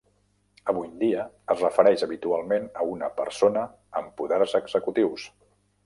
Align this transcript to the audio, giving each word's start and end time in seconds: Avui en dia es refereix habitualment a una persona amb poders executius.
Avui 0.71 0.87
en 0.87 0.95
dia 1.01 1.25
es 1.55 1.61
refereix 1.67 2.05
habitualment 2.09 2.67
a 2.83 2.89
una 2.95 3.13
persona 3.23 3.67
amb 4.01 4.13
poders 4.23 4.61
executius. 4.65 5.33